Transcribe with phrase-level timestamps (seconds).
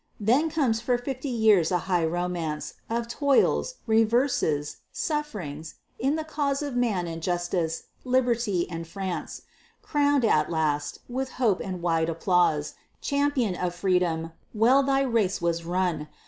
[0.19, 6.63] Then comes for fifty years a high romance Of toils, reverses, sufferings, in the cause
[6.63, 9.43] Of man and justice, liberty and France,
[9.83, 12.73] Crowned, at the last, with hope and wide applause.
[12.99, 14.31] Champion of Freedom!
[14.55, 16.07] Well thy race was run!